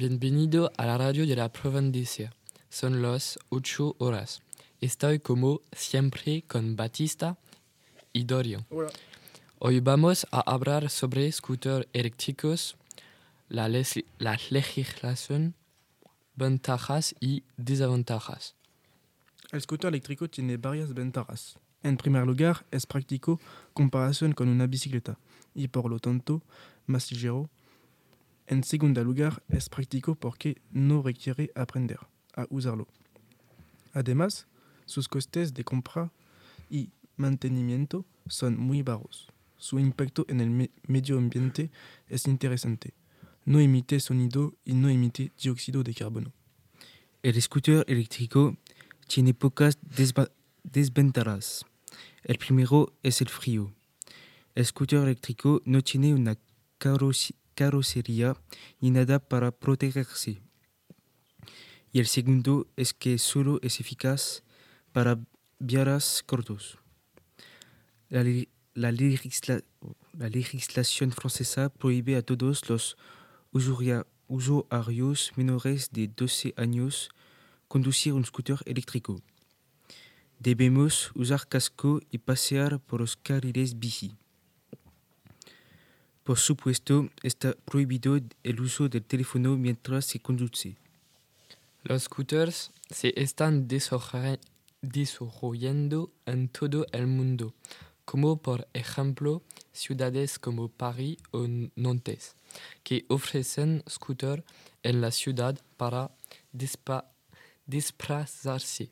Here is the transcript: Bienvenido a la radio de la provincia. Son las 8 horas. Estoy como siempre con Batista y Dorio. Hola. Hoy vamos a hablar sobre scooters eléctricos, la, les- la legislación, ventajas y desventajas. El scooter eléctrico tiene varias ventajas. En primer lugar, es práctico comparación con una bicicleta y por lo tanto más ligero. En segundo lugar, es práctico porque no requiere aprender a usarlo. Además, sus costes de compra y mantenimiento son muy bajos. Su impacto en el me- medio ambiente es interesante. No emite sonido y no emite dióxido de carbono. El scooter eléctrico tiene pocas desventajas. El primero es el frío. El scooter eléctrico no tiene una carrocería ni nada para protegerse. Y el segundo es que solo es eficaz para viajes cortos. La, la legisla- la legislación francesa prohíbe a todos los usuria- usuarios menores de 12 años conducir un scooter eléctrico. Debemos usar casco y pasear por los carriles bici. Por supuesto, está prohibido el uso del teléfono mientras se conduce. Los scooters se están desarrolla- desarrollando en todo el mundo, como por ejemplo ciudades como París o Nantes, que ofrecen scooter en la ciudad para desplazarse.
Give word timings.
Bienvenido 0.00 0.70
a 0.76 0.84
la 0.84 0.98
radio 0.98 1.26
de 1.26 1.34
la 1.34 1.50
provincia. 1.50 2.30
Son 2.68 3.00
las 3.00 3.38
8 3.48 3.96
horas. 3.96 4.42
Estoy 4.78 5.20
como 5.20 5.62
siempre 5.72 6.42
con 6.46 6.76
Batista 6.76 7.38
y 8.12 8.24
Dorio. 8.24 8.66
Hola. 8.68 8.90
Hoy 9.58 9.80
vamos 9.80 10.26
a 10.32 10.40
hablar 10.40 10.90
sobre 10.90 11.32
scooters 11.32 11.86
eléctricos, 11.94 12.76
la, 13.48 13.70
les- 13.70 14.04
la 14.18 14.38
legislación, 14.50 15.54
ventajas 16.34 17.14
y 17.18 17.44
desventajas. 17.56 18.54
El 19.50 19.62
scooter 19.62 19.88
eléctrico 19.88 20.28
tiene 20.28 20.58
varias 20.58 20.92
ventajas. 20.92 21.58
En 21.82 21.96
primer 21.96 22.26
lugar, 22.26 22.66
es 22.70 22.84
práctico 22.84 23.40
comparación 23.72 24.34
con 24.34 24.48
una 24.48 24.66
bicicleta 24.66 25.18
y 25.54 25.68
por 25.68 25.88
lo 25.88 25.98
tanto 26.00 26.42
más 26.84 27.10
ligero. 27.10 27.48
En 28.46 28.62
segundo 28.62 29.02
lugar, 29.02 29.42
es 29.48 29.68
práctico 29.68 30.14
porque 30.14 30.60
no 30.70 31.02
requiere 31.02 31.50
aprender 31.54 31.98
a 32.34 32.46
usarlo. 32.50 32.86
Además, 33.92 34.46
sus 34.84 35.08
costes 35.08 35.52
de 35.54 35.64
compra 35.64 36.12
y 36.70 36.90
mantenimiento 37.16 38.04
son 38.28 38.56
muy 38.58 38.82
bajos. 38.82 39.28
Su 39.56 39.78
impacto 39.78 40.24
en 40.28 40.40
el 40.40 40.50
me- 40.50 40.70
medio 40.86 41.18
ambiente 41.18 41.70
es 42.08 42.26
interesante. 42.26 42.92
No 43.44 43.58
emite 43.58 43.98
sonido 44.00 44.54
y 44.64 44.74
no 44.74 44.88
emite 44.88 45.32
dióxido 45.42 45.82
de 45.82 45.94
carbono. 45.94 46.32
El 47.22 47.40
scooter 47.40 47.84
eléctrico 47.88 48.56
tiene 49.08 49.34
pocas 49.34 49.78
desventajas. 50.62 51.64
El 52.22 52.38
primero 52.38 52.92
es 53.02 53.20
el 53.20 53.28
frío. 53.28 53.72
El 54.54 54.64
scooter 54.66 55.00
eléctrico 55.02 55.62
no 55.64 55.80
tiene 55.82 56.14
una 56.14 56.36
carrocería 56.78 57.36
ni 58.80 58.90
nada 58.90 59.18
para 59.18 59.50
protegerse. 59.50 60.40
Y 61.92 62.00
el 62.00 62.06
segundo 62.06 62.66
es 62.76 62.92
que 62.92 63.18
solo 63.18 63.58
es 63.62 63.80
eficaz 63.80 64.42
para 64.92 65.18
viajes 65.58 66.22
cortos. 66.26 66.78
La, 68.08 68.22
la 68.74 68.92
legisla- 68.92 69.64
la 70.12 70.28
legislación 70.28 71.10
francesa 71.12 71.68
prohíbe 71.70 72.16
a 72.16 72.22
todos 72.22 72.68
los 72.68 72.96
usuria- 73.52 74.06
usuarios 74.28 75.32
menores 75.36 75.90
de 75.90 76.08
12 76.08 76.52
años 76.56 77.08
conducir 77.68 78.12
un 78.12 78.24
scooter 78.24 78.58
eléctrico. 78.66 79.20
Debemos 80.38 81.10
usar 81.14 81.48
casco 81.48 82.00
y 82.10 82.18
pasear 82.18 82.78
por 82.80 83.00
los 83.00 83.16
carriles 83.16 83.78
bici. 83.78 84.14
Por 86.26 86.38
supuesto, 86.40 87.08
está 87.22 87.54
prohibido 87.64 88.18
el 88.42 88.60
uso 88.60 88.88
del 88.88 89.04
teléfono 89.04 89.56
mientras 89.56 90.06
se 90.06 90.18
conduce. 90.18 90.76
Los 91.84 92.02
scooters 92.02 92.72
se 92.90 93.12
están 93.14 93.68
desarrolla- 93.68 94.40
desarrollando 94.82 96.10
en 96.26 96.48
todo 96.48 96.84
el 96.90 97.06
mundo, 97.06 97.54
como 98.04 98.38
por 98.38 98.66
ejemplo 98.72 99.44
ciudades 99.72 100.40
como 100.40 100.68
París 100.68 101.18
o 101.30 101.46
Nantes, 101.76 102.34
que 102.82 103.04
ofrecen 103.08 103.84
scooter 103.88 104.42
en 104.82 105.00
la 105.00 105.12
ciudad 105.12 105.56
para 105.76 106.10
desplazarse. 107.66 108.90